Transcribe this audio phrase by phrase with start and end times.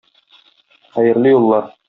[0.97, 1.71] Хәерле юллар!